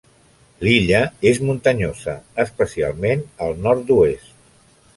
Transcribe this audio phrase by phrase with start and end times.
[0.67, 1.01] L'illa
[1.31, 2.15] és muntanyosa,
[2.45, 4.35] especialment al nord-oest.